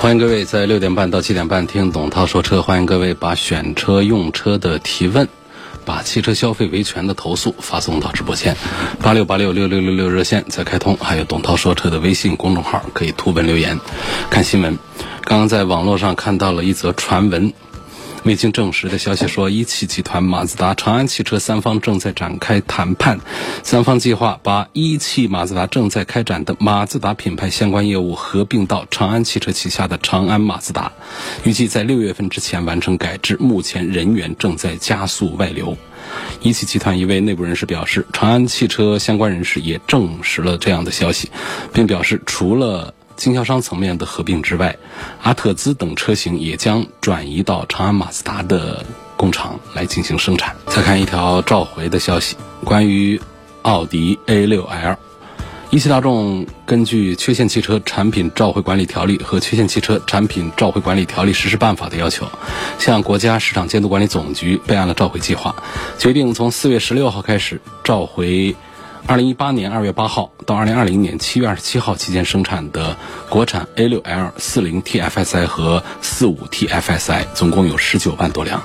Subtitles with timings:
[0.00, 2.62] 欢迎各位在六点半到七点半听董涛说车。
[2.62, 5.28] 欢迎各位把选车用车的提问，
[5.84, 8.56] 把汽车消费维权的投诉发送到直播间，
[9.02, 13.78] 八六八六六六六六热线在开通，还有董涛说车的微信公众号可以图文留言。
[14.30, 14.78] 看新闻，
[15.24, 17.52] 刚刚在网络上看到了一则传闻。
[18.24, 23.18] 未经证实的消息说，一汽集团、马自达、长安汽车三方正在展开谈判，
[23.62, 30.92] 三方计划把一汽马自达正在开展的马自达品牌相关业务合并到长安汽车旗下的长安马自达，
[31.44, 33.38] 预计在六月份之前完成改制。
[33.40, 35.78] 目前人员正在加速外流。
[36.42, 41.30] 一汽集团一位内部人士表示，长安汽车相关人士也证实了这样的消息，
[41.72, 42.94] 并表示除了。
[43.20, 44.74] 经销商层面的合并之外，
[45.20, 48.82] 阿特兹等车型也将转移到长安马自达的
[49.14, 50.56] 工厂来进行生产。
[50.68, 53.20] 再看一条召回的消息，关于
[53.60, 54.96] 奥迪 A6L，
[55.68, 62.26] 一汽大众根据《缺陷汽车产品召回管理条例》和《缺陷汽车产品召回管理条例实施办法》的要求，
[62.78, 65.54] 向国家市场监督管理总局备案了召回计划，
[65.98, 68.56] 决定从四月十六号开始召回。
[69.10, 72.96] 二零一八年二月八号到二零二零年七月二十七号期间生产的
[73.28, 78.62] 国产 A6L 四零 TFSI 和四五 TFSI 总共有十九万多辆。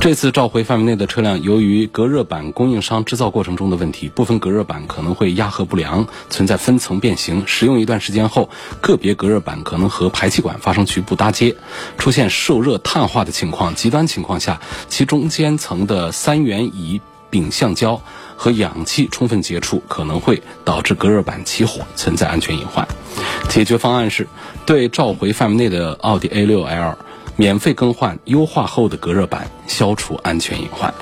[0.00, 7.44] 这次召回范围内的车辆，由于隔热板供应商制造过程中的问题，部分隔热板可能会压合不良，存在分层变形。
[7.46, 8.48] 使用一段时间后，
[8.80, 11.54] 个别隔热板可能和排气管发生局部搭接，
[11.98, 13.74] 出现受热碳化的情况。
[13.74, 18.00] 极端情况下，其中间层的三元乙丙橡胶。
[18.40, 22.86] 和氧气充分接触可能会导致隔热板起火，存在安全隐患。
[23.48, 24.28] 解决方案是
[24.64, 26.94] 对召回范围内的奥迪 A6L
[27.34, 30.94] 免费更换优化后的隔热板，消除安全隐患。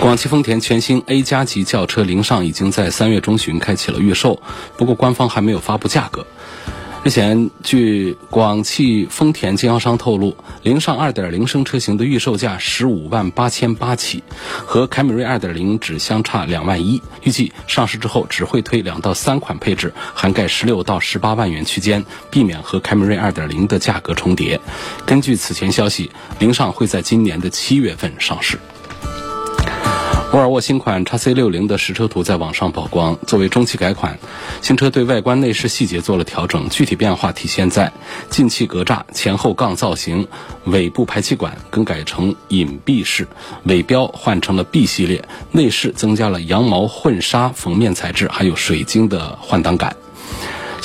[0.00, 4.42] 广汽丰田全新 A 加级轿车凌尚已经在三月中旬开启了预售，
[4.76, 6.26] 不过官方还没有发布价格。
[7.04, 14.24] 日前，据广汽丰田经销商透露，凌尚2.0升车型的预售价十五万八千八起，
[14.66, 17.00] 和凯美瑞2.0只相差两万一。
[17.22, 24.60] 预计上市之后只会推两到三款配置，涵盖十六到十八万元区间，避免和凯美瑞2.0的价格重叠。
[25.06, 26.10] 根据此前消息，
[26.40, 28.58] 凌尚会在今年的七月份上市。
[30.30, 33.18] 沃尔沃新款 x C 六零的实车图在网上曝光。
[33.26, 34.18] 作为中期改款，
[34.60, 37.90] 新车对外观内饰细节做了调整，具体变化体现在
[38.28, 40.28] 进气格栅前后杠造型，
[40.66, 43.26] 尾部排气管更改成隐蔽式，
[43.64, 49.96] 尾标换成了 B 系列，内饰增加了羊毛混纱缝面材质，还有水晶的换挡杆。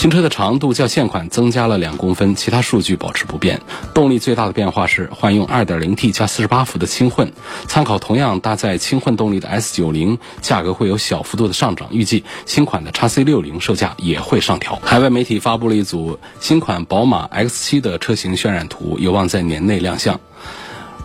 [0.03, 3.61] 新车的长度较现款增加了两公分，其他数据保持不变。
[3.93, 7.31] 动力最大的变化是换用 2.0T 加48伏的轻混，
[7.69, 11.87] 参考同样搭载轻混动力的 S90，价格会有小幅度的上涨。
[11.91, 14.77] 预计新款的 x C60 售价也会上调。
[14.83, 20.19] 海外媒体发布了一组新款宝马 X7 的车型渲染图，有望在年内亮相。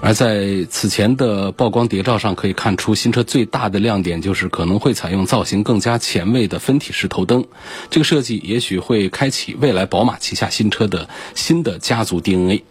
[0.00, 7.44] 而在此前的曝光谍照上，可以看出新车最大的亮点就是可能会采用造型更加前卫的分体式头灯。
[7.90, 12.62] 这个设计也许会开启未来宝马旗下新车的新的家族 DNA。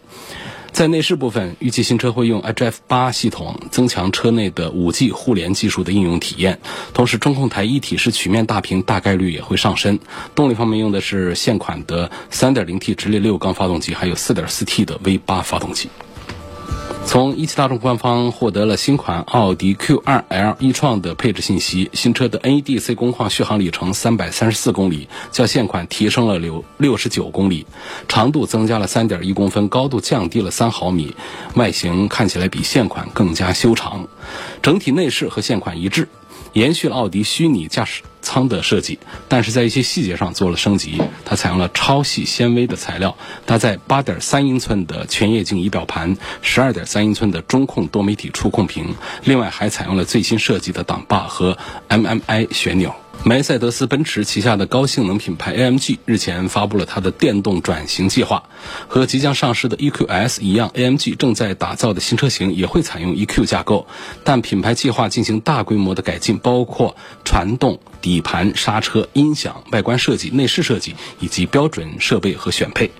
[0.72, 6.58] 在内饰部分，预计新车会用 HF 八系统增强车内的 5G 互联技术的应用体验，
[6.94, 9.98] 同时中控台一体式曲面大屏大概率也会上身。
[10.34, 15.88] 动力方面用的是现款的 3.0T 直列六缸发动机，还有 4.4T 的 V8 发动机。
[17.08, 27.64] 从一汽大众官方获得了新款奥迪 Q2L 一创的配置信息，新车的 NEDC 工况续航里程三百三十四公里，较现款提升了六六十九公里，
[28.08, 31.16] 长度增加了三点一公分，高度降低了三毫米，
[31.54, 34.06] 外形看起来比现款更加修长，
[34.60, 36.06] 整体内饰和现款一致。
[36.52, 41.00] 延续了奥迪虚拟驾驶舱的设计，但是在一些细节上做了升级。
[41.24, 43.16] 它采用了超细纤维的材料，
[43.46, 48.94] 搭载八点三英寸的全液晶仪表盘十二点三英寸的中控多媒体触控屏，
[49.24, 51.56] 另外还采用了最新设计的挡把和
[51.88, 52.94] MMI 旋钮。
[53.24, 58.44] 梅赛德斯奔驰旗下的高性能品牌 AMG 日前发布了它的电动转型计划。
[58.86, 63.86] 和即将上市的 EQS 一样，AMG 正在打造的新车型也会采用 EQ 架构，
[64.24, 72.90] 但品牌计划进行大规模的改进，包括传动、底盘、刹车、音响、外观设计、内饰设计以及标准设备和选配。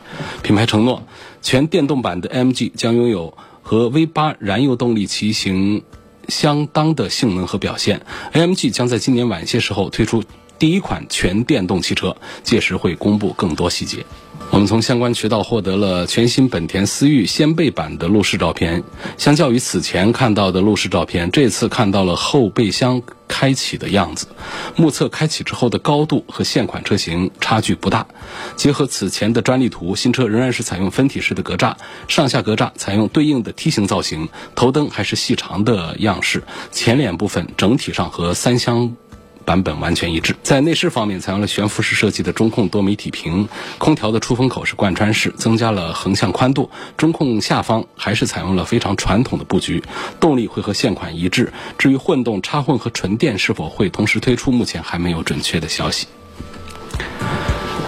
[0.43, 1.05] 品牌承诺，
[1.41, 5.83] 全电动版的 AMG 将拥有和 V8 燃油动力骑行。
[6.29, 8.03] 相当的性能和表现
[8.33, 10.23] ，AMG 将在今年晚些时候推出
[10.59, 14.05] 第一款全电动汽车，届时会公布更多细节。
[14.51, 18.83] 我们从相关渠道获得了全新本田思域掀背版的路试照片。
[19.17, 24.27] 相较于此前看到的路试照片，这次看到了后备箱开启的样子。
[24.75, 28.07] 目测开启之后的高度和现款车型差距不大。
[28.57, 31.75] 结合此前的专利图，新车仍然是采用分体式的格栅，
[32.09, 36.43] 上下格栅采用对应的梯形造型，头灯还是细长的样式。
[36.73, 38.97] 前脸部分整体上和三厢。
[39.49, 40.37] 版本完全一致。
[40.43, 43.49] 在内饰方面，采用了悬浮式设计的中控多媒体屏，
[43.79, 46.71] 空调的出风口是贯穿式，增加了横向宽度。
[46.99, 49.83] 中控下方还是采用了非常传统的布局。
[50.21, 51.51] 动力会和现款一致。
[51.79, 56.07] 至于混动、插混和纯电是否会同时推出，目前还没有准确的消息。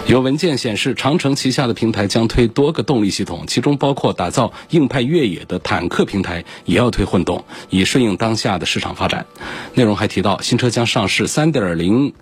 [0.07, 9.27] 有文件显示，长城旗下的平台将推多个动力系统，其中包括打造硬派越野的坦克平台，也要推混动，以顺应当下的市场发展。
[9.75, 12.13] 内容还提到，新车将上市3.0。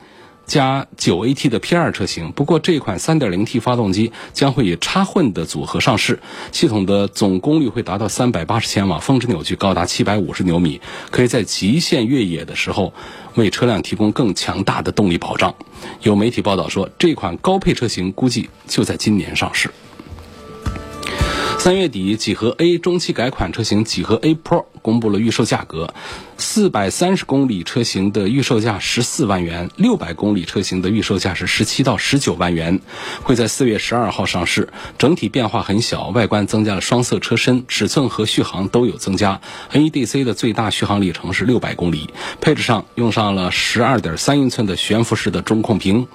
[0.49, 6.19] 加 9AT 的 P2 车型，不过这款 3.0T 发动机将会以插混的组合上市，
[6.51, 10.81] 系统的总功率会达到380千瓦，峰值扭矩高达750牛米，
[11.11, 12.95] 可以在极限越野的时候
[13.35, 15.55] 为车辆提供更强大的动力保障。
[16.03, 19.71] 有媒体报道说，这款高配车型估计就在今年上市。
[21.59, 25.93] 三月底，几何 A 中期改款车型几何 A Pro 公布了预售价格，
[26.37, 32.81] 四百三十公里车型的预售价十四万元，六百公里车型的预售价是十七到十九万元，
[33.23, 34.69] 会在四月十二号上市。
[34.97, 39.41] 整体变化很小，外观增加了双色车身，尺寸和续航都有增加。
[39.73, 42.11] NEDC 的最大续航里程是六百公里，
[42.41, 46.07] 配置上用上了十二点三英寸的悬浮式的中控屏。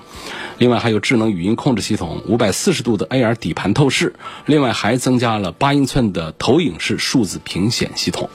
[0.58, 4.16] 另外还有智能语音控制系统，五百四十度的 AR 底盘透视，
[4.46, 8.30] 另外还增加了八英寸的投影式数字屏显系统。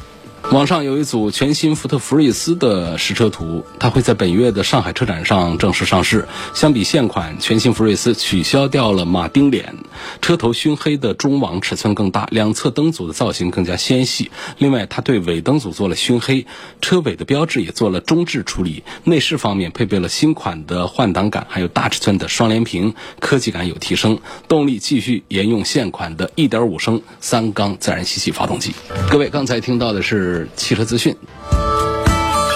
[0.53, 6.27] 网上有一组全新福特福睿斯的实车图，它会在本月的上海车展上正式上市。
[6.55, 9.77] 相比现款全新福睿斯，取消掉了马丁脸，
[10.23, 14.31] 车头熏黑的中网尺寸更大，两侧灯组的造型更加纤细。
[14.57, 16.47] 另外，它对尾灯组做了熏黑，
[16.81, 18.85] 车尾的标志也做了中置处理。
[19.05, 24.19] 内饰方面配备了新款的换挡杆，还有大尺寸的双联屏，科技感有提升。
[24.49, 28.73] 动力继续沿用现款的1.5升三缸自然吸气发动机。
[29.11, 30.38] 各位刚才听到的是。
[30.57, 31.17] 汽车资讯。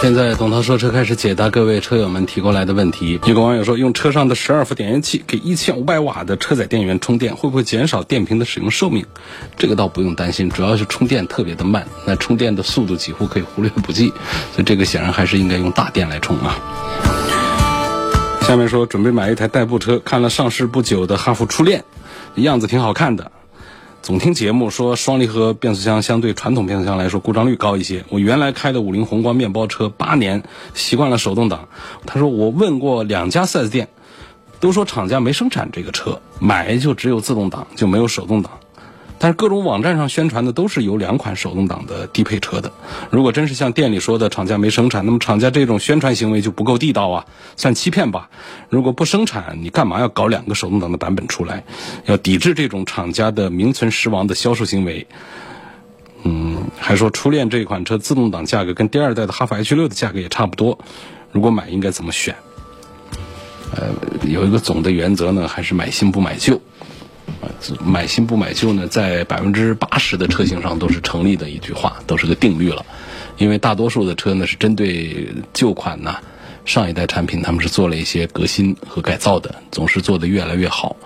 [0.01, 3.21] 现在董涛说车开始解答各位车友们提过来的问题。
[3.25, 9.07] 有个网友说，用车上的十二伏点烟器给一千五百瓦的车载电源充电，会不会减少电瓶的使用寿命？
[9.57, 14.09] 这个倒不用担心，主要是充电特别的慢，那充电的速度几乎可以忽略不计。
[14.53, 16.59] 所以这个显然还是应该用大电来充啊。
[18.41, 21.85] 下面说准备买一台代步车，看了上市不久的哈弗初恋，
[22.35, 23.31] 样子挺好看的。
[24.03, 28.05] 总听节目说双离合变速箱相对传统变速箱来说故障率高一些。
[28.09, 30.43] 我原来开的五菱宏光面包车八年，
[30.75, 31.69] 习惯了手动挡。
[32.05, 33.89] 他说我问过两家 4S 店，
[34.59, 38.51] 都说厂家没生产这个车，买就只有自动挡，就没有手动挡。
[39.23, 42.73] 但是各种网站上宣传的都是有两款手动挡的低配车的。
[43.09, 47.27] 如果真是像店里说的厂家没生产，那么厂家这种宣传行为就不够地道啊，
[47.57, 48.31] 算欺骗吧。
[48.69, 51.63] 如果不生产，你干嘛要搞两个手动挡的版本出来？
[52.07, 55.07] 要抵制这种厂家的名存实亡的销售行为。
[56.25, 60.81] 嗯，还说初恋这款车自动挡价格跟第二代的哈弗 H 六的价格也差不多。
[61.31, 62.35] 如果买应该怎么选？
[63.77, 63.87] 呃，
[64.29, 66.61] 有一个总的原则呢，还是买新不买旧。
[67.85, 72.85] 买新不买旧呢，在百分之八十的车型上都是成立的一句话，都是个定律了。
[73.39, 76.17] 因为大多数的车呢是针对旧款呢，
[76.65, 80.97] 上一代产品他们是做了一些革新和改造的，总是做得越来越好。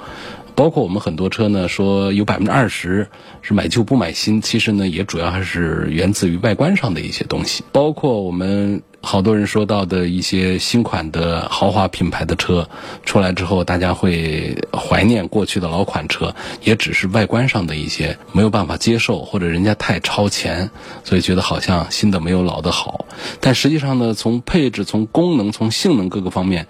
[0.55, 3.07] 包括我们很多车呢，说有百分之二十
[3.43, 8.83] 是买旧不买新，其实呢也主要还是源自于外观上的一些东西，包括我们。
[9.07, 12.69] 好多人说到的一些新款的豪华品牌的车
[13.05, 16.35] 出来之后，大家会怀念过去的老款车，
[16.65, 20.69] 也只是外观上的一些没有办法接受，或者人家太超前，
[21.05, 23.07] 所以觉得好像新的没有老的好。
[23.41, 26.67] 但实际上呢，从配置、从功能、从性能各个方面，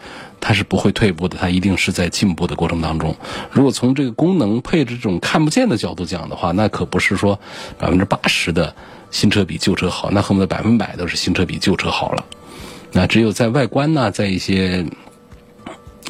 [0.46, 3.16] 它是不会退步的，它一定是在进步的过程当中。
[3.50, 7.40] 如果从这个功能配置这种看不见的角度讲的话，那可不是说
[7.76, 8.72] 百分之八十的。
[9.10, 12.24] 新车比旧车好，那恨不得百分百都是新车比旧车好了。
[12.92, 14.84] 那只有在外观呢，在一些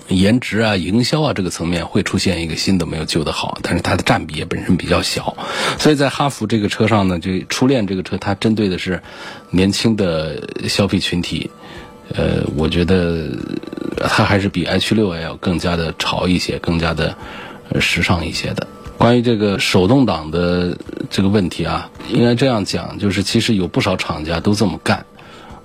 [0.08, 5.36] 颜值啊、营销啊这个层面会出现一个新的没有旧的好，但是它的占比也本身比较小，
[5.78, 9.02] 所以在哈弗这个车上呢，就初恋这个车它针对的是
[9.50, 11.50] 年轻的消费群体，
[12.14, 13.28] 呃，我觉得
[13.98, 17.16] 它还是比 H 六要更加的潮一些，更加的
[17.80, 18.66] 时尚一些的。
[18.96, 20.76] 关于这个手动挡的
[21.10, 25.04] 这个问题啊，应该这样讲，就是其实有不少厂家都这么干。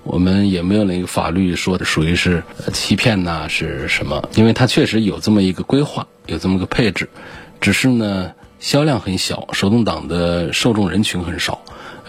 [0.04, 4.28] 我们也没有那个法律说的属于是欺骗呐，是什么？
[4.34, 7.08] 因为它确实有这么一个规划，有这么个配置，
[7.60, 11.62] 只是呢销量很小，手动挡的受众人群很少。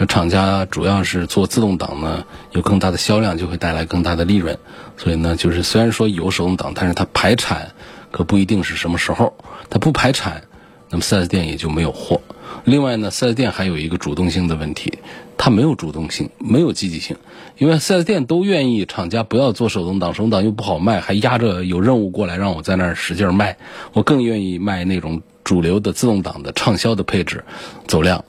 [0.06, 4.58] 厂家主要是做自动挡呢，有更大的销量就会带来更大的利润。
[4.98, 7.72] 所以呢，就是虽然说有手动挡，但是它排产
[8.12, 9.34] 可不一定是什么时候。
[9.70, 10.44] 它不排产，
[10.90, 12.22] 那么 4S 店也就没有货。
[12.66, 15.00] 另外呢，4S 店还有一个主动性的问题，
[15.38, 17.18] 它没有主动性，没有积极性，
[17.58, 23.58] 因为 4S 店都愿意厂家不要做手动挡，手动挡又不好卖，还压着有任务过来让我在那儿使劲卖，
[23.94, 27.44] 我更愿意卖那种主流的自动挡的畅销的配置，
[27.88, 28.24] 走量。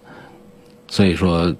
[0.88, 1.54] 所以说，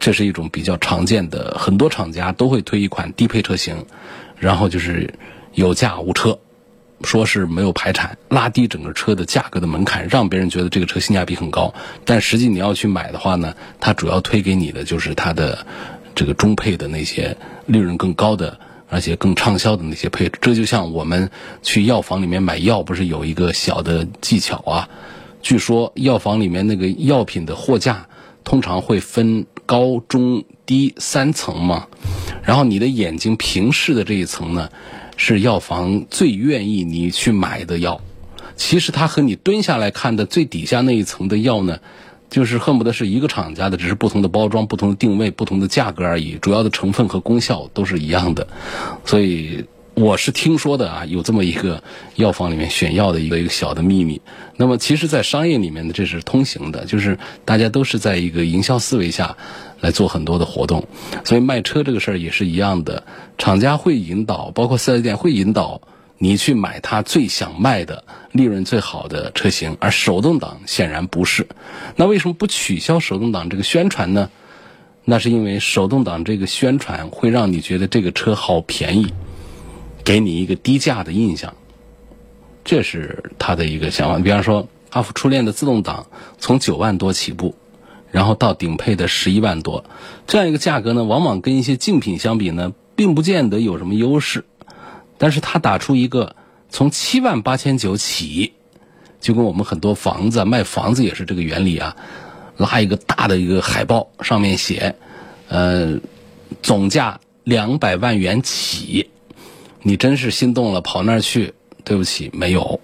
[0.00, 3.86] 这是一种比较常见的，很多厂家都会推一款低配车型，
[4.38, 5.14] 然后就是
[5.54, 6.38] 有价无车。
[7.02, 11.72] 说是没有排产，拉低整个车的价格的门槛，让别人觉得这个车性价比很高。
[12.04, 15.66] 但实际你要去买的话呢，它主要推给你的就是它的
[16.14, 20.32] 这个中配的那些利润更高的，而且更畅销的那些配置。
[20.42, 21.30] 这就像我们
[21.62, 24.86] 去药房里面买药，不是有一个小的技巧啊？
[25.40, 28.08] 据说药房里面那个药品的货架
[28.44, 31.86] 通常会分高中低三层嘛，
[32.42, 34.68] 然后你的眼睛平视的这一层呢？
[35.16, 38.00] 是药房最愿意你去买的药，
[38.56, 41.78] 其实它和你蹲下来看的最底下那一层的药呢，
[42.30, 48.48] 就是恨不得是一个厂家的，只是不同的包装、不同的定位、不同的价格而已，主要的成分和功效都是一样的，
[49.04, 49.64] 所以。
[50.00, 51.82] 我是听说的啊，有这么一个
[52.14, 54.22] 药房里面选药的一个一个小的秘密。
[54.56, 59.36] 那么，其实，在商业里面呢，这是通行的，就是大家都是在一个营销思维下
[59.78, 60.88] 来做很多的活动。
[61.22, 63.02] 所以，卖车这个事儿也是一样的，
[63.36, 65.82] 厂家会引导，包括四 S 店会引导
[66.16, 71.46] 你去买他最想卖的、利润最好的车型，而手动挡显然不是。
[71.96, 74.30] 那为什么不取消手动挡这个宣传呢？
[75.04, 79.12] 那是因为手动挡这个宣传会让你觉得这个车好便宜。
[80.10, 81.54] 给你一个低价的印象，
[82.64, 84.18] 这是他的一个想法。
[84.18, 87.54] 比方说，阿福初恋的自动挡从九万多起步，
[88.10, 89.84] 然后到顶配的十一万多，
[90.26, 94.44] 这样一个价格呢，往往跟一些竞品相比呢，并不见得有什么优势。
[95.16, 96.34] 但是他打出一个
[96.70, 98.54] 从七万八千九起，
[99.20, 101.94] 就跟我们很多房子卖房子也是这个原理啊，
[102.56, 104.96] 拉一个大的一个海报，上面写，
[105.46, 106.00] 呃，
[106.62, 109.08] 总价两百万元起。
[109.82, 111.54] 你真是心动了，跑那儿去？
[111.82, 112.78] 对不起，没有。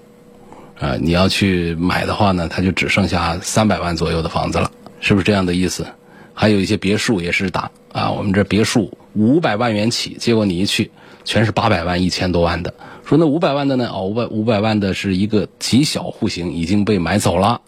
[0.79, 5.87] 啊，你要去买的话呢，它就只剩下三百万左右的房子了，是不是这样的意思？
[6.35, 10.91] 还有一些别墅也是打啊，我们这别墅五百万元起，结果你一去，
[11.25, 12.75] 全是八百万、一千多万的。
[13.05, 13.89] 说那五百万的呢？
[13.93, 17.61] 哦，五百五百万的是一个极小户型，已经被买走了，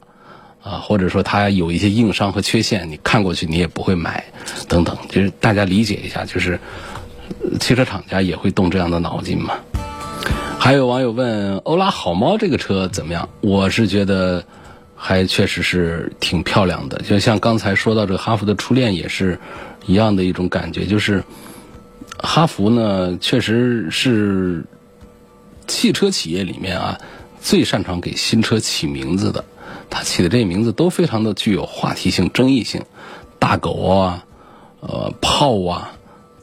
[0.63, 4.25] 啊，或者说它有一些硬伤和缺陷，你看过去你也不会买，
[4.69, 6.59] 等等，就是大家理解一下，就是。
[7.61, 9.55] 汽车厂家也会动这样的脑筋嘛？
[10.59, 13.29] 还有网友问欧拉好猫这个车怎么样？
[13.41, 14.45] 我是觉得
[14.97, 19.39] 还确实是挺漂亮的，就像刚才说到这个哈弗的初恋也是
[19.87, 21.23] 一样的一种感觉，就是
[22.19, 24.65] 哈弗呢确实是
[25.67, 26.99] 汽车企业里面啊
[27.41, 29.45] 最擅长给新车起名字的，
[29.89, 32.83] 他起的这些名字都非常的具有话题性、争议性，
[33.39, 34.25] 大狗啊，
[34.81, 35.93] 呃，炮啊。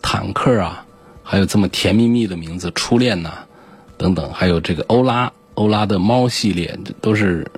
[0.07, 0.85] 坦克啊，
[1.24, 3.39] 还有这么甜蜜蜜的名字，初恋呐，
[3.97, 7.51] 等等，还有这个欧拉，欧拉的猫系列，都是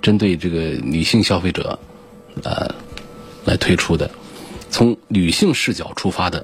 [0.00, 1.76] 针对这个女性消费者，
[2.44, 2.72] 呃，
[3.44, 4.08] 来推出的，
[4.70, 6.38] 从女性视角出发的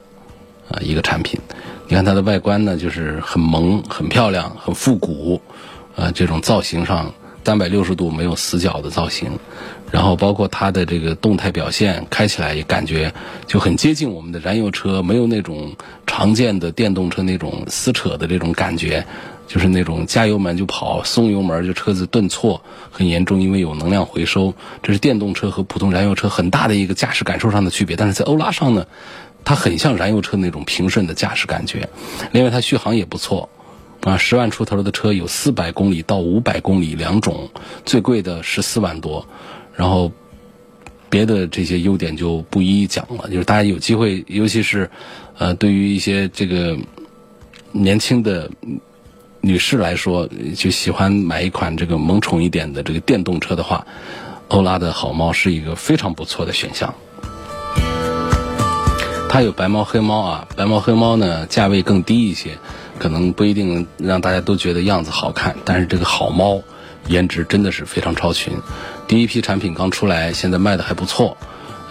[0.69, 1.39] 啊一个产品。
[1.87, 5.41] 你看它的外观呢，就是很萌、很漂亮、很复古，
[5.95, 7.15] 啊，这种造型上
[7.45, 9.39] 三百六十度没有死角的造型。
[9.93, 13.15] 然后包括它的这个动态表现，开起来也感觉
[13.47, 19.07] 就很接近我们的燃油车，没有那种常见的电动车那种撕扯的这种感觉，
[19.47, 22.61] 就是那种加油门就跑，松油门就车子顿挫
[22.91, 24.53] 很严重，因为有能量回收。
[24.83, 27.95] 这是电动车和普通燃油车很大的一个驾驶感受上的区别。
[27.95, 28.87] 但是在欧拉上呢，
[29.45, 31.89] 它很像燃油车那种平顺的驾驶感觉，
[32.33, 33.49] 另外它续航也不错，
[34.05, 37.49] 啊，十万出头的车有四百公里到五百公里两种，
[37.87, 39.27] 最贵的十四万多。
[39.75, 40.13] 然后，
[41.09, 43.31] 别的这些优点就不一一讲了。
[43.31, 44.91] 就是大家有机会，尤其是，
[45.39, 46.77] 呃，对于一些这个
[47.73, 48.51] 年轻的
[49.41, 53.87] 女士来说，就喜欢买一款这个萌宠一点的这个电动车的话，
[54.49, 56.95] 欧拉的好猫是一个非常不错的选项。
[59.31, 62.59] 它有白猫黑猫啊，白猫黑猫呢价位更低一些，
[62.99, 66.63] 可能不一定让大家都觉得样子好看，但是这个好猫
[67.09, 68.53] 颜值真的是非常超群。
[69.07, 71.37] 第一批产品刚出来，现在卖的还不错，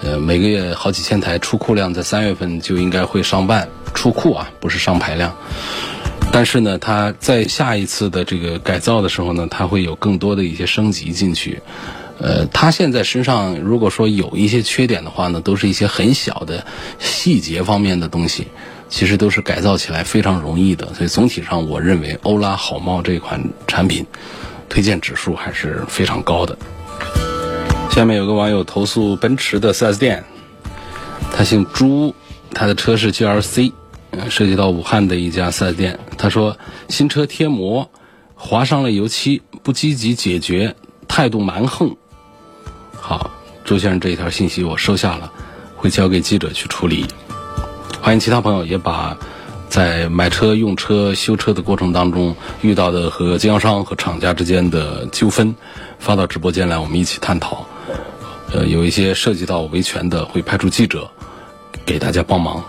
[0.01, 5.35] 呃，每个月好几千台，出库量在三月份就应该会上万出库啊，不是上排量。
[6.31, 11.61] 但是呢，它在下一次的这个改造的时候呢，它会有更多的一些升级进去。
[12.19, 16.65] 呃，它现在身上如果说有一些缺点的话呢，都是一些很小的
[16.97, 18.47] 细节方面的东西，
[18.93, 20.93] 其实都是改造起来非常容易的。
[20.93, 24.05] 所以总体上，我认为欧拉好猫这款产品
[24.69, 26.55] 推荐指数还是非常高的。
[27.89, 30.23] 下面有个网友投诉奔驰的 4S 店，
[31.35, 32.13] 他姓朱，
[32.53, 33.73] 他的车是 GLC。
[34.29, 36.55] 涉及到武汉的一家四 S 店，他说
[36.87, 37.89] 新车贴膜
[38.35, 40.75] 划伤了油漆，不积极解决，
[41.07, 41.97] 态度蛮横。
[42.95, 43.31] 好，
[43.65, 45.33] 周先生这一条信息我收下了，
[45.75, 47.07] 会交给记者去处理。
[48.03, 49.17] 欢迎其他朋友也把
[49.69, 55.55] 在买车、用车、修车的过程当中遇到的和经销商和厂家之间的纠纷
[55.99, 57.65] 发到直播间来，我们一起探讨。
[58.51, 61.09] 呃，有一些涉及到维权的，会派出记者
[61.85, 62.61] 给大家帮忙。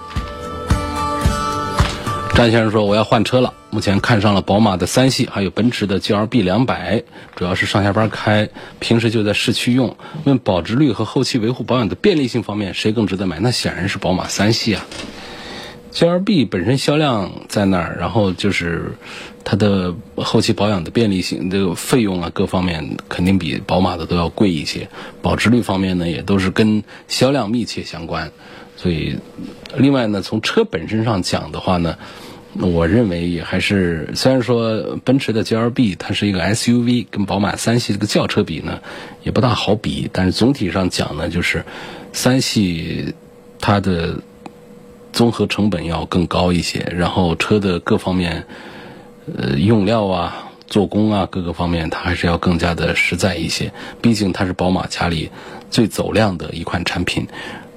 [2.36, 7.02] 张先生说：“我要换车了，目前看上了宝马的三系，还有奔驰的 GLB 两百，
[7.34, 8.48] 主要是上下班开，
[8.78, 9.96] 平时就在市区用。
[10.26, 13.40] 问保值率和后期维护保养的便利性方面，谁更值得买？
[13.40, 14.86] 那显然是宝马三系啊。
[15.94, 18.92] GLB 本身销量在那儿，然后就是
[19.44, 24.88] 它的后期保养的便利性，这个费用啊各方面肯定比宝马的都要贵一些。
[25.22, 28.32] 保值率方面呢，也都是跟销量密切相关。
[28.76, 29.16] 所以，
[29.76, 31.96] 另外呢，从车本身上讲的话呢。”
[32.56, 38.80] 我认为也还是，虽然说奔驰的 GLB 它是一个 SUV，跟宝马三系这个轿车比呢，
[39.24, 40.08] 也不大好比。
[40.12, 41.64] 但是总体上讲呢，就是
[42.12, 43.12] 三系
[43.58, 44.20] 它的
[45.14, 48.44] 综合成本要更高一些，然后车的各方面，
[49.38, 53.72] 呃，用料啊、做工啊各个方面，它还是要更加的实在一些。
[54.02, 55.30] 毕竟它是宝马家里
[55.70, 57.28] 最走量的一款产品。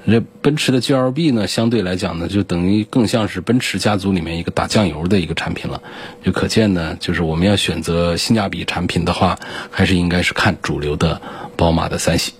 [0.10, 5.84] 这奔驰的 GLB 呢，相对来讲呢，就等于更像是奔驰家族里面一个打酱油的一个产品了。
[6.23, 9.38] 就可见呢，就是我们要选择性价比产品的话，
[9.69, 11.21] 还是应该是看主流的
[11.56, 12.34] 宝马的三系。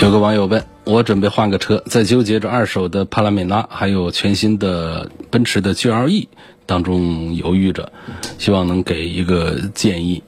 [0.00, 6.28] 有个网友问我，准备换个车，在纠结着二手的帕拉梅拉还有全新的奔驰的 GLE
[6.66, 7.90] 当中犹豫着，
[8.38, 10.22] 希望能给一个建议。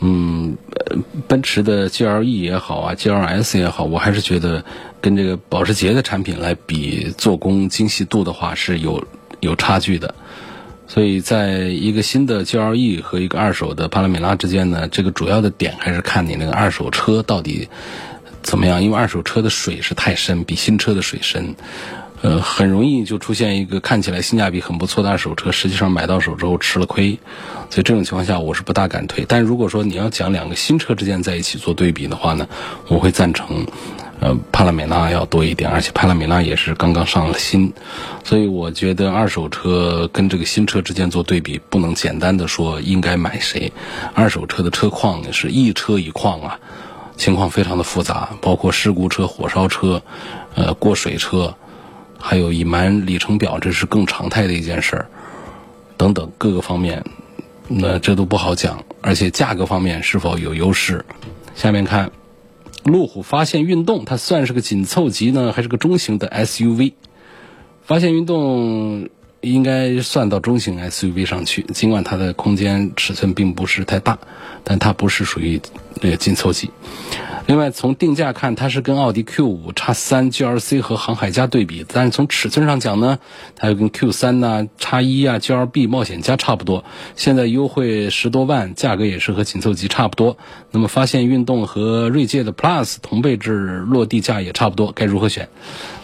[0.00, 0.56] 嗯，
[1.28, 4.64] 奔驰的 GLE 也好啊，GLS 也好，我还是觉得
[5.00, 9.06] 跟这个保时捷的产品来比，做工精细度的话是有
[9.38, 10.14] 有差距的。
[10.88, 17.68] 所以，在一个新的 GLE 和一个二手的帕拉梅拉之间呢，这个主要的点还是看你那个二手车到底
[18.46, 21.56] 怎么样，因为二手车的水是太深，比新车的水深。
[22.22, 27.18] 呃，很容易就出现一个看起来性价比很不错的二手车，实际上买到手之后吃了亏，
[27.70, 29.24] 所以这种情况下我是不大敢推。
[29.28, 32.48] 但如果说你要讲两个新车之间在一起做对比的话呢，
[32.88, 33.66] 我会赞成，
[34.20, 37.70] 呃，帕拉梅拉要多一点，而且帕拉梅拉也是刚刚上了新，
[38.24, 43.70] 所以我觉得二手车跟这个新车之间做对比，不能简单的说应该买谁。
[44.14, 46.58] 二手车的车况是一车一况啊，
[47.16, 50.02] 情况非常的复杂，包括事故车、火烧车，
[50.54, 51.54] 呃，过水车。
[52.18, 55.06] 还有隐瞒里程表，这是更常态的一件事儿，
[55.98, 57.04] 等等各个方面，
[57.68, 58.82] 那这都不好讲。
[59.02, 61.04] 而且价格方面是否有优势？
[61.54, 62.10] 下面看，
[62.84, 66.94] 路虎发现运动，它算是个紧凑级呢，还是个中型的 SUV？
[67.82, 69.08] 发现运动
[69.40, 74.18] 应该算到中型 SUV 上去，尽管它的空间尺寸并不是太大，
[74.64, 75.60] 但它不是属于
[76.00, 76.70] 那个紧凑级。
[77.46, 83.20] 另外，从定价看，它是跟奥迪 Q 五、叉三、GLC 和航海家对比，但是从尺寸上讲呢，
[83.54, 86.84] 它又跟 Q 三呐、叉一啊、GLB、冒险家差不多。
[87.14, 90.36] 现在优惠十多万，价格也是和紧凑级差不多。
[90.72, 95.48] 那么，发现运动和锐界的 Plus 同配置，落地价也差不多，该如何选？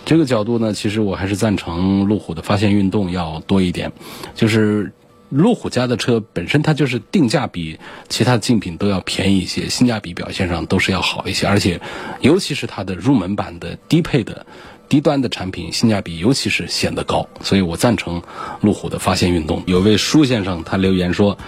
[0.04, 3.92] 这个角度呢，其实我还是赞成路虎的发现运动要多一点，
[4.34, 4.92] 就是。
[5.34, 7.78] 路虎家的车本身它就是定价比
[8.10, 11.80] 其他竞品都要便宜一些，性价比表现上都是要好一些，而且
[12.20, 14.44] 尤其是它的入门版的低配的
[14.90, 18.22] 低端的产品，性价比尤其是显得高，所以我赞成
[18.60, 19.62] 路虎的发现运动。
[19.64, 21.38] 有位舒先生他留言说，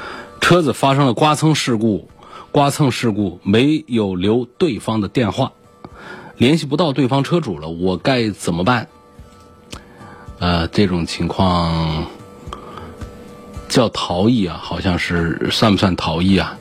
[0.41, 2.09] 车子发生了刮蹭事故，
[2.53, 5.53] 刮蹭事故没有留对方的电话，
[6.37, 8.89] 联系不到对方车主了，我该怎么办？
[10.41, 12.07] 呃，这种情况
[13.69, 16.59] 叫逃逸啊，好像是算不算逃逸啊？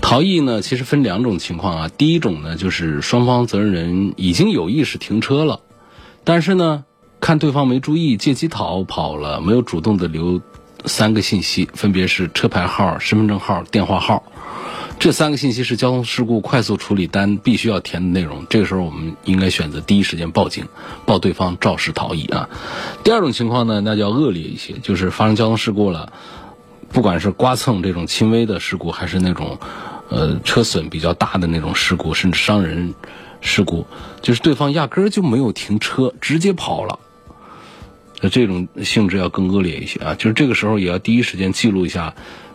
[0.00, 1.88] 逃逸呢，其实分两种情况啊。
[1.88, 5.60] 第一种呢，就是双方责任人已经有意识停车了，
[6.22, 6.84] 但是呢，
[7.20, 10.40] 看对方没注意，借机逃跑了，没有主动的留
[10.84, 14.22] 三个信息，分别是车牌号、身份证号、电话号。
[14.98, 18.46] 这三个信息是交通事故快速处理单必须要填的内容。
[18.48, 20.66] 这个时候，我们应该选择第一时间报警，
[21.04, 22.48] 报对方肇事逃逸啊。
[23.02, 26.10] 第二种情况呢，那叫恶劣一些，就是发生交通事故了，
[26.88, 29.58] 不管是刮蹭这种轻微的事故，还是那种
[30.08, 32.94] 呃车损比较大的那种事故，甚至伤人
[33.42, 33.86] 事故，
[34.22, 36.98] 就是对方压根儿就没有停车，直接跑了。
[38.22, 40.14] 那这种性质要更恶劣一些啊。
[40.14, 42.14] 就是这个时候也要第一时间记录一下，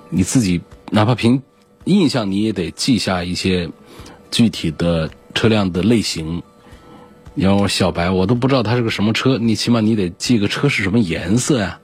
[0.09, 1.43] 你自己哪怕凭。
[1.89, 3.67] 印象你也得记下一些
[4.29, 6.43] 具体的车辆的类型。
[7.33, 11.79] 你要我小白，我都不知道它是个什么车，你起码你得记个车是什么颜色呀。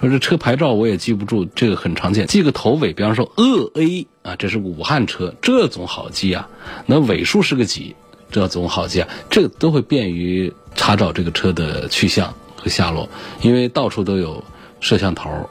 [0.00, 2.26] 说这车牌照我也记不住，这个很常见。
[2.26, 6.48] 记个头尾，比方说鄂 A 啊，这是武汉车，这总好记啊。
[6.84, 7.94] 那尾数是个几，
[8.30, 9.08] 这总好记啊。
[9.30, 13.08] 这都会便于查找这个车的去向和下落，
[13.42, 14.42] 因为到处都有
[14.80, 15.48] 摄像头。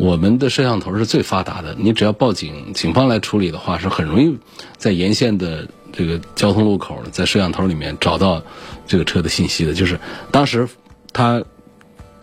[0.00, 4.38] 我们的摄像头是最发达的，你只要报警，警方来处理的话，是很容易
[4.78, 8.42] 在沿线的这个交通路口，在摄像头里面找到
[8.86, 9.74] 这个车的信息的。
[9.74, 10.66] 就是当时
[11.12, 11.44] 他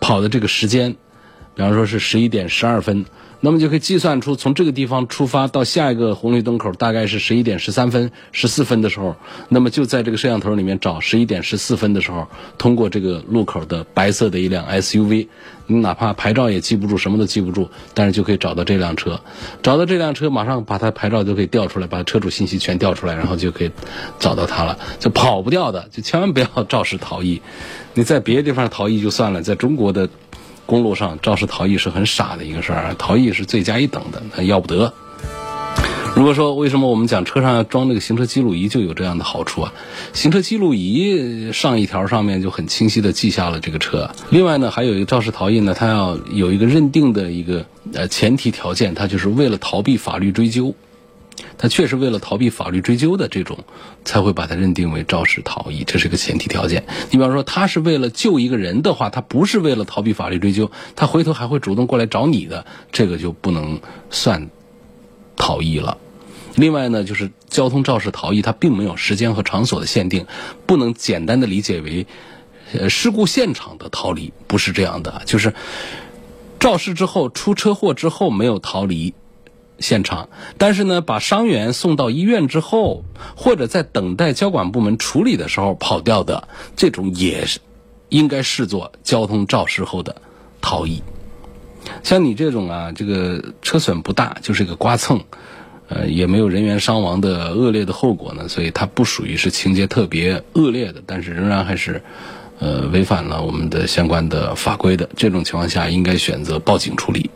[0.00, 0.96] 跑的这个时间，
[1.58, 3.04] 比方说是十一点十二分。
[3.40, 9.14] 那么就可以计算出，从这个地方出发到下一个红绿灯口，大概是十一点十三分、十四分的时候。
[9.48, 15.28] 那么就在这个摄像头里面找十一点十四分的时候，通过这个路口的白色的一辆 SUV，
[15.66, 19.20] 你哪怕牌照也记不住，什么都记不住，但是就可以找到这辆车。
[19.62, 23.70] 找到这辆车，马上把它牌照就可以调出来，把车主信息全调出来，然后就可以
[24.18, 24.76] 找到它了。
[24.98, 27.40] 就跑不掉的，就千万不要肇事逃逸。
[27.94, 30.08] 你在别的地方逃逸就算了，在中国的。
[30.68, 34.92] 公路上肇事逃逸是很傻的一个事儿，逃逸是罪加一等的，那要不得。
[36.14, 39.72] 如果说为什么我们讲车上要装那个行车记录仪，就有这样的好处啊？
[40.12, 44.10] 行车记录仪上一条上面就很清晰的记下了这个车。
[44.28, 50.74] 另外呢，还有一个肇事逃逸呢，它要有一个认定的一个呃前提条件，它就是为了逃避法律追究。
[51.56, 53.58] 他确实为了逃避法律追究的这种，
[54.04, 56.84] 才会把它认定为肇事逃逸，这是个前提条件。
[57.10, 64.48] 你比方说，他是为了救一个人的话，他不是为了逃避法律追究，他回头还会主动过来找你的，这个就不能算
[65.36, 65.98] 逃逸了。
[66.56, 70.26] 另外呢，就是交通肇事逃逸，它并没有时间和场所的限定，
[70.66, 72.06] 不能简单的理解为，
[72.72, 75.54] 呃，事故现场的逃离，不是这样的，就是
[76.58, 79.14] 肇事之后出车祸之后没有逃离。
[79.78, 83.04] 现场，但是呢，把伤员送到医院之后，
[83.36, 87.60] 或者在等待交管部门处理的时候跑掉的，这种也是
[88.08, 90.16] 应该视作交通肇事后的
[90.60, 91.02] 逃逸。
[92.02, 95.20] 像你这种啊，这个车损不大，就是一个刮蹭，
[95.88, 102.02] 呃，也没有人员伤亡的恶劣的后果呢，所以它不属于是情节特别恶劣的，但是仍然还是
[102.58, 105.08] 呃违反了我们的相关的法规的。
[105.16, 107.30] 这种情况下，应该选择报警处理，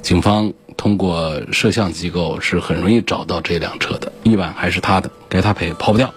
[0.00, 0.52] 警方。
[0.76, 6.12] 通过摄像机构是很容易找到这辆车的，一晚还是他的，该他赔，跑不掉。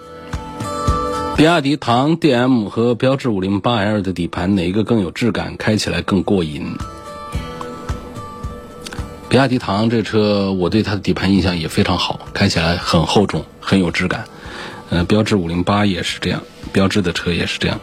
[1.37, 6.77] 比亚迪唐 DM 和标致 508L 的底盘哪一个更有质感，开起来更过瘾？
[9.27, 14.25] 比亚迪唐这车，我对它的底盘印象也非常好，开起来很厚重，很有质感。
[14.89, 16.41] 嗯，标致508也是这样，
[16.71, 17.79] 标致的车也是这样。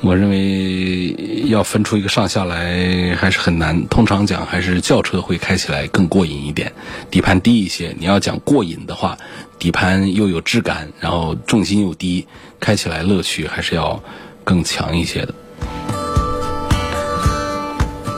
[0.00, 1.14] 我认为
[1.48, 3.86] 要分出一个上下来还是很难。
[3.88, 6.72] 通常讲，还是轿车会开起来更过瘾一点，
[7.10, 7.94] 底盘低一些。
[7.98, 9.18] 你要讲过瘾的话，
[9.58, 12.26] 底盘又有质感，然后重心又低，
[12.60, 14.00] 开起来乐趣还是要
[14.44, 15.34] 更强一些的。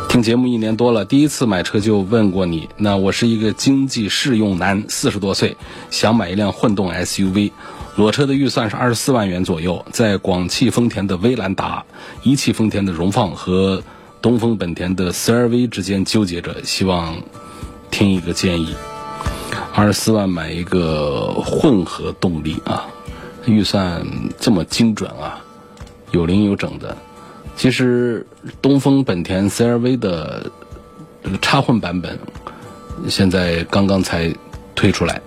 [0.08, 2.68] 听节目一年多了，第一次买车就问过你。
[2.76, 5.56] 那我是一个经济适用男，四十多岁，
[5.90, 7.52] 想买一辆混动 SUV。
[8.00, 11.84] 裸车的预算是二十四万元左右，在广汽丰田的威兰达、
[12.22, 13.82] 一汽丰田的荣放和
[14.22, 17.14] 东风本田的 CR-V 之间纠结着，希望
[17.90, 18.74] 听一个建议。
[19.74, 22.86] 二十四万买一个混合动力啊，
[23.44, 24.02] 预算
[24.38, 25.38] 这么精准啊，
[26.10, 26.96] 有零有整的。
[27.54, 28.26] 其实
[28.62, 30.50] 东风本田 CR-V 的
[31.22, 32.18] 这个插混版本，
[33.10, 34.34] 现在刚刚才
[34.74, 35.20] 推出来。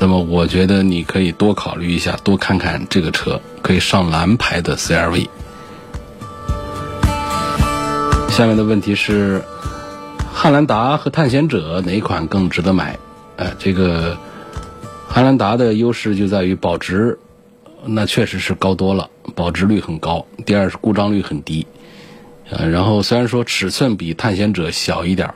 [0.00, 5.28] 那么我觉得你可以多考虑一下，多看看这个车，可以上蓝牌的 CRV。
[8.30, 9.42] 下面的问题是，
[10.32, 12.96] 汉兰达和探险者哪款更值得买？
[13.34, 14.16] 呃，这个
[15.08, 17.18] 汉兰达的优势就在于保值，
[17.84, 21.66] 那确实是高多了，保值率很高，第二是故障率很低。
[22.50, 25.34] 呃，然后虽然说尺寸比探险者小一点，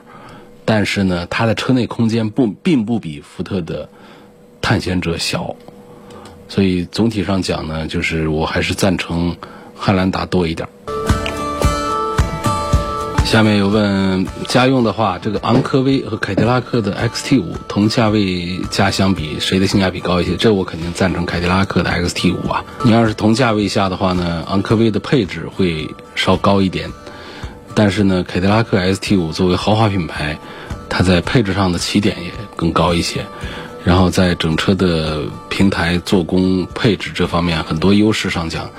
[0.64, 3.88] 但是呢，它的车内空间不并不比福特的
[4.62, 5.54] 探险者小，
[6.48, 9.36] 所以总体上讲呢，就是我还是赞成
[9.76, 10.70] 汉兰达多一点儿。
[13.24, 20.36] 下面有问家用的话，这个昂科威和凯迪拉克的 XT 五同价位价相比，谁的性价比高一些？
[20.36, 22.62] 这我肯定赞成凯迪拉克的 XT 五啊。
[22.84, 26.90] 你要是同价位下的话呢，昂科威的配置会稍高一点，
[27.74, 30.38] 但是呢，凯迪拉克 XT 五作为豪华品牌，
[30.90, 33.24] 它在配置上的起点也更高一些，
[33.84, 38.70] 然后在整车的平台、做工、配置这方面很多优势上讲，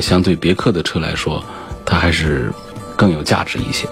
[0.00, 1.44] 相对别克的车来说，
[1.84, 2.52] 它还是。
[2.98, 3.86] 更有价值一些。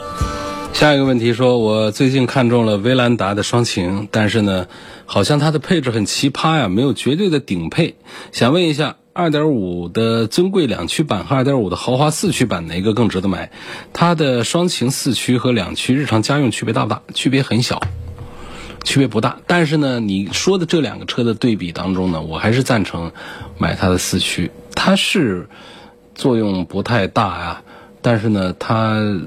[0.72, 4.66] 下一个问题说，我最近看中了威兰达的双擎，但是呢，
[5.04, 7.96] 好像它的配置很奇葩呀，没有绝对的顶配。
[8.32, 13.50] 想问一下，2.5的尊贵两驱版和2.5的豪华四驱版哪个更值得买？
[13.92, 17.02] 它的双擎四驱和两驱日常家用区别大不大？
[17.12, 17.82] 区别很小，
[18.84, 19.38] 区别不大。
[19.46, 23.10] 但是呢，你说的这两个车的对比当中呢，我还是赞成
[23.58, 25.48] 买它的四驱，它是
[26.14, 27.62] 作用不太大呀。
[28.00, 29.20] 但是呢，它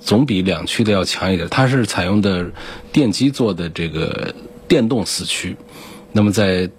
[0.00, 1.48] 总比两驱的要强一点。
[1.48, 2.50] 它是采用的
[2.92, 4.34] 电机做的这个
[4.66, 5.56] 电动四驱，
[6.12, 6.70] 那么在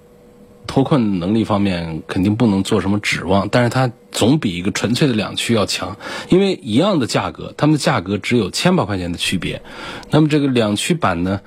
[0.66, 3.50] 脱困能力方面肯定不能做什么指望。
[3.50, 5.98] 但是它总比一个纯粹的两驱要强，
[6.30, 9.62] 因为一样的价格，它们的价格只有千把块钱的区别。
[10.10, 11.42] 那么这个两驱版呢，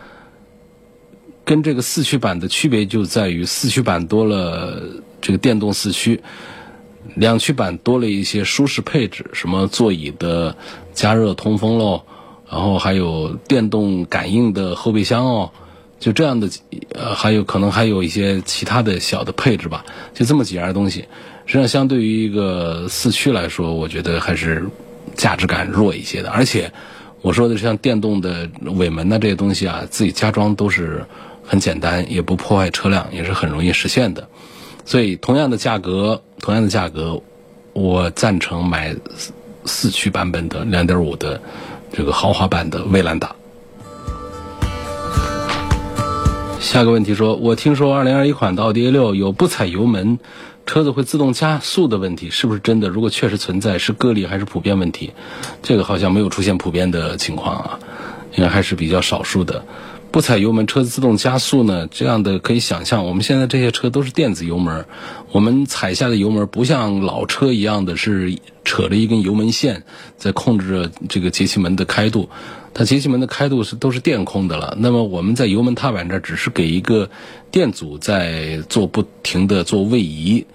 [1.46, 4.82] 跟这个四驱版的区别就在于四驱版多了
[5.22, 6.20] 这个电动四驱。
[7.14, 10.56] 两驱版多了一些舒适配置，什么座椅的
[10.92, 12.02] 加热通风喽，
[12.50, 15.52] 然后还有电动感应的后备箱哦，
[16.00, 16.48] 就这样的，
[16.92, 21.04] 呃，还有可能还有一些其他的小的配置吧，就这么几样东西。
[21.46, 24.68] 实际上，相对于一个四驱来说，我觉得还是
[25.14, 26.30] 价值感弱一些的。
[26.30, 26.72] 而且，
[27.22, 31.06] 我说的像电动的尾门呐这些东西啊，自己加装都是
[31.46, 34.28] 很简单，也不破坏车辆，也是很容易实现的。
[34.84, 37.22] 所以，同样的价格，同样的价格，
[37.72, 38.94] 我赞成买
[39.64, 41.40] 四驱版本的2.5的
[41.92, 43.34] 这个豪华版的威兰达。
[46.60, 50.18] 下个问题说，我听说2021款的奥迪 A6 有不踩油门
[50.66, 52.88] 车子会自动加速的问题，是不是真的？
[52.88, 55.12] 如果确实存在，是个例还是普遍问题？
[55.62, 57.78] 这个好像没有出现普遍的情况啊，
[58.34, 59.64] 应该还是比较少数的。
[60.16, 61.86] 不踩油门，车子自动加速呢？
[61.90, 64.86] 这样的可以想象，我们现在这些车都是电子油门，
[65.30, 69.82] 我们踩下的油门不像老车一样的是扯着一根油门线
[70.16, 72.30] 在控制着这个节气门的开度，
[72.72, 74.74] 它节气门的开度是都是电控的了。
[74.80, 77.10] 那么我们在油门踏板这儿只是给一个
[77.50, 80.46] 电阻在做不停的做位移。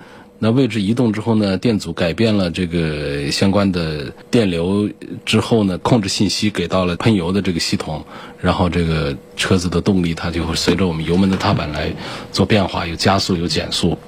[0.44, 4.90] 那位置移动之后呢，电阻改变了这个相关的电流
[5.24, 8.04] 之后呢，控制信息给到了喷油的这个系统，
[8.40, 11.94] 然后这个车子的动力它就会随着我们油门的踏板来
[12.32, 14.00] 做变化，有加速有减速，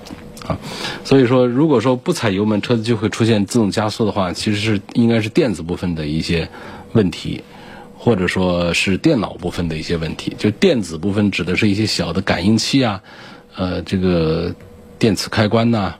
[0.48, 0.58] 啊，
[1.04, 6.50] 所以说如果说不踩油门，车子就会出现自动加速的话，其实是应该是电子部分的一些
[6.94, 7.44] 问题，
[7.96, 10.36] 或者说是电脑部分的一些问题。
[10.40, 13.04] 就电子部分指的是一些小的感应器啊，
[13.56, 14.56] 呃，这个
[14.98, 15.94] 电磁开关呐。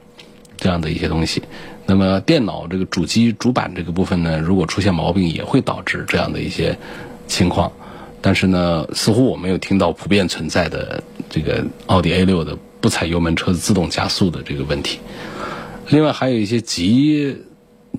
[0.56, 1.42] 这样的一些东西，
[1.86, 6.78] 那么电脑这个主机主板这个部分呢，如果出现毛病，也会导致这样的一些
[7.26, 7.72] 情况。
[8.20, 14.98] 但是呢，似乎我没有听到普遍存在的这个奥迪 A 六的不踩油门车子自动加速的这个问题。
[15.88, 17.36] 另外还有一些极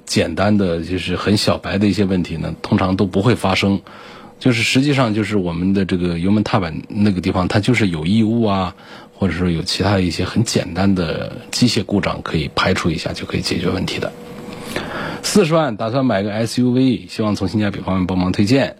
[0.05, 3.81] 简单的，就是很小白的一些问题呢，通常都不会发生。
[4.39, 8.75] 就是实际上就是我们的这个油门踏板那个地方，它就是有异物啊。
[9.17, 14.11] 或者说有其他一些很简单的机械故障可以排除一下就可以解决问题的。
[15.23, 18.75] 四十万打算买个 SUV，希望从性价比方面帮忙推荐。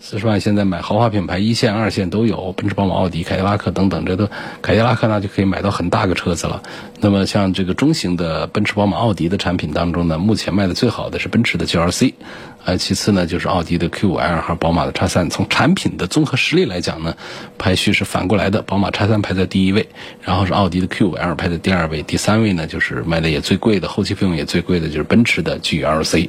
[0.00, 4.28] 四十万现在买豪华品牌一线二线都有，奔驰、宝马、奥迪、凯迪拉克等等，这都
[4.62, 6.60] 凯迪拉克呢就可以买到很大个车子了。
[6.98, 12.14] 那么像这个中型的奔驰、宝马、奥迪的产品当中呢，目前卖的最好的是奔驰的 GLC。
[12.64, 15.30] 呃，其次呢就是奥迪的 Q5L 和宝马的 X3。
[15.30, 17.16] 从产品的综合实力来讲呢，
[17.56, 19.88] 排序是反过来的，宝马 X3 排在第一位，
[20.20, 26.28] 然后是奥迪的 Q5L 排在第二位，第三位呢就是卖的也最贵的，后期费用也最贵的就是奔驰的 GLC。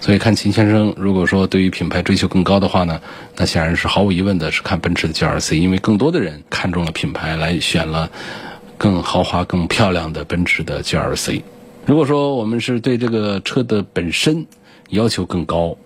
[0.00, 3.00] 所以看秦先生，如果说对于品牌追求更高的话呢，
[3.36, 8.08] 那显然是毫无疑问的是看奔驰的 GLC，因为更多的人看中了品牌，来选了
[8.78, 11.42] 更豪华、更漂亮的奔驰的 GLC。
[11.86, 14.46] 如果说我们是对这个车的本身，
[14.90, 15.76] 要求更高，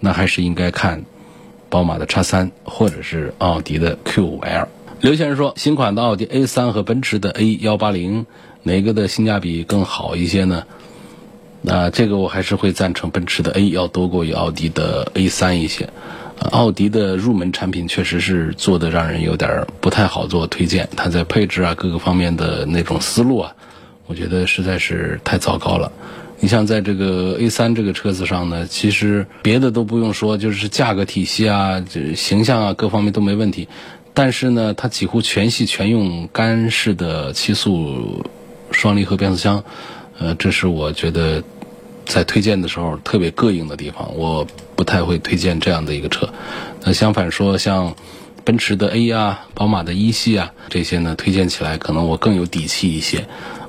[0.00, 1.04] 那还是应该看
[1.68, 4.68] 宝马的 X3 或者是奥迪的 Q5L。
[5.00, 8.24] 刘先生说，新款的奥迪 A3 和奔驰的 A180
[8.62, 10.64] 哪个的性价比更好一些呢？
[11.62, 15.90] 那这个我还是会赞成奔驰的 A 要多过于奥迪的 A 三一些。
[16.52, 23.56] 奥迪的入门产品确实是做的让人有点不太好做推荐，它在配置啊各个方面的那种思路啊，
[24.06, 25.90] 我觉得实在是太糟糕了。
[26.40, 33.68] 你像在这个 A 三这个车子上呢，其实别的都不用说，就是价格体系啊、这形象啊各方面都没问题，
[34.14, 38.24] 但是呢，它几乎全系全用干式的七速
[38.70, 39.64] 双离合变速箱，
[40.18, 41.42] 呃，这是我觉得
[42.06, 44.46] 在推荐的时候特别膈应的地方，我
[44.76, 46.32] 不太会推荐这样的一个车。
[46.84, 47.96] 那相反说，像
[48.44, 53.26] 奔驰的 A 啊、宝马的一系啊这些呢，推荐起来可能我更有底气一些。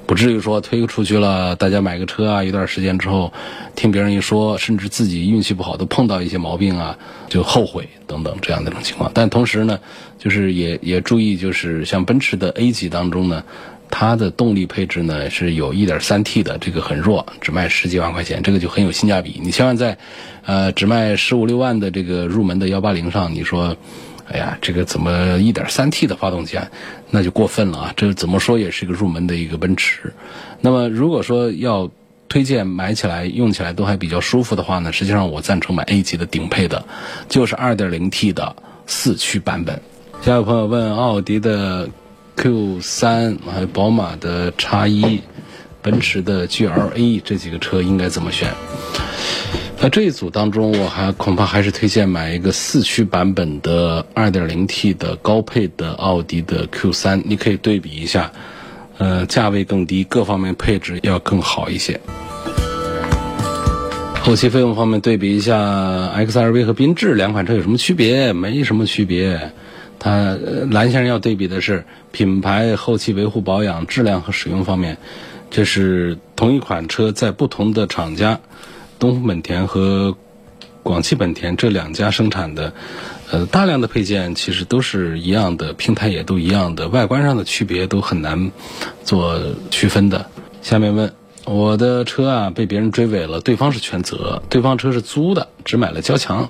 [0.09, 3.31] 不至于说推出去了，大家买个车啊，一段时间之后，
[3.75, 9.11] 听别人一说，甚至自己运气不好都碰到一些毛病啊，就后悔等等这样的一种情况。
[9.13, 9.79] 但同时呢，
[10.17, 13.43] 就是也也注意，就是像奔驰的 A 级当中呢，
[13.91, 19.39] 它的动力配置呢是有 1.3T 的，这个很弱，只卖十几万块钱，这个就很有性价比。
[19.43, 19.95] 你千万在，
[20.43, 23.77] 呃，只卖十五六万的这个入门的幺八零上，你说。
[24.31, 26.69] 哎呀，这个怎么一点三 T 的发动机啊，
[27.09, 27.93] 那就过分了啊！
[27.95, 30.13] 这怎么说也是一个入门的一个奔驰。
[30.61, 31.89] 那么如果说要
[32.27, 36.85] 推荐买起来用起来都还比较舒服的话呢，实际上我赞成买 A 级的顶配的，
[37.27, 39.81] 就是二点零 T 的四驱版本。
[40.21, 41.89] 下有朋友问奥迪的
[42.35, 45.21] Q 三，还有宝马的叉一，
[45.81, 48.53] 奔驰的 GLA 这几个车应该怎么选？
[49.81, 58.29] 那这一组当中，我还恐怕还是推荐买一个四驱版本的 2.0T 的高配的奥迪的 Q3，你可以对比一下，
[58.97, 61.97] 呃，价位更低，各方面配置要更好一些。
[64.21, 68.33] 后期费用方面对比一下 XRV 和缤智两款车有什么区别？
[68.33, 69.53] 没什么区别。
[69.97, 70.37] 它
[70.69, 74.97] 蓝先生要对比的是品牌、后期维护保养、质量和使用方面，
[75.49, 78.41] 这是同一款车在不同的厂家。
[78.99, 80.15] 东风本田和
[80.83, 82.73] 广汽本田这两家生产的，
[83.31, 88.51] 呃，大量的配件其实都是一样的，平台也都一样的，外观上的区别都很难
[89.03, 89.39] 做
[89.71, 90.27] 区分的。
[90.61, 91.13] 下面问
[91.45, 96.49] 我的车啊被别人追尾了，对方是全责，对方车是租的，只买了交强。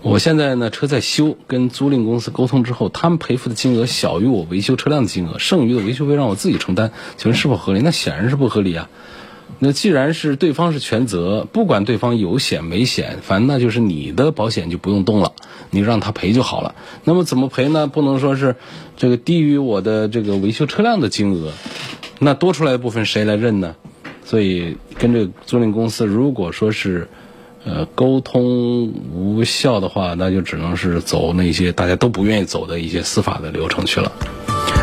[0.00, 7.80] 我现在呢车在修，跟租赁公司沟通之后，他们赔付的金额小于我维修车辆的金额，剩余的维修费让我自己承担，请问是否合理？
[7.80, 8.88] 那显然是不合理啊。
[9.58, 15.32] 那既然是对方是全责，不管对方有险没险，反正那就是你的保险就不用动了，
[15.70, 16.74] 你让他赔就好了。
[17.04, 17.86] 那么怎么赔呢？
[17.86, 18.56] 不能说是
[18.96, 21.52] 这个低于我的这个维修车辆的金额，
[22.18, 23.76] 那多出来的部分谁来认呢？
[24.24, 27.08] 所以跟这租赁公司，如果说是
[27.64, 34.10] 呃沟通无效的话，那就只能是走那些大家都不愿意走的一些司法的流程去了。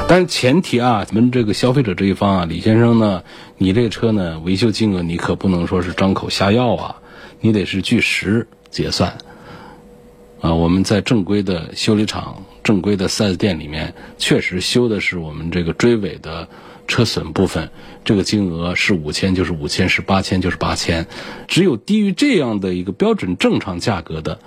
[0.08, 3.23] 但是前提啊，咱们这个消费者这一方啊，李先生呢，
[3.62, 6.95] 你这个车呢，维修金额你可不能说是张口瞎要啊，
[7.41, 9.17] 你得是据实结算。
[10.39, 16.48] 啊，我们在正规的修理厂、正规的 4S 店里面，确实修的是我们这个追尾的
[16.88, 17.69] 车损部分，
[18.06, 21.06] 这个金额是五千就是五千，是八千就是八千，
[21.50, 24.39] 只有低于这样的一个标准正常价格的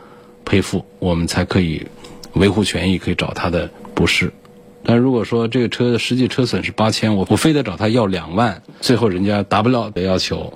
[0.47, 1.87] 赔付，我们才可以
[2.33, 4.33] 维护权益，可以找他的不是。
[4.85, 10.53] 但如果说这个车的实际车损是八千，我我非得找他要两万，最后人家达不了的要求，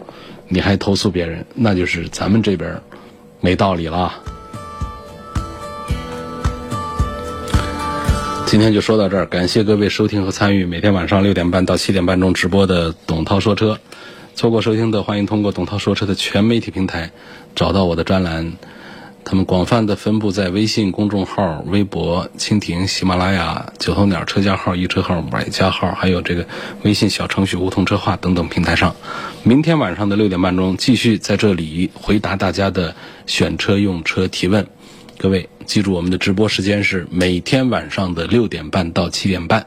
[0.49, 2.81] 你还投诉别人，那就是咱们这边
[3.41, 4.13] 没道理了。
[8.47, 13.79] 今天就说到这儿，感谢各位收听和参与每天晚上六点半到七点半钟直播的董涛说车。
[14.35, 17.11] 错过收听的，欢迎通过董涛说车的全媒体平台
[17.55, 18.53] 找到我的专栏。
[19.29, 26.47] 他们广泛的分布在微信公众号、微博、蜻蜓、喜马拉雅、九头鸟车家号、易车号、买家号，还有这个
[26.85, 28.95] 微信小程序梧桐车话等等平台上。
[29.43, 32.95] 明天晚上的六点半钟，继续在这里回答大家的
[33.27, 34.69] 选车用车提问。
[35.19, 39.67] 各位记住，我们的直播时间是每天晚上的六点半到七点半。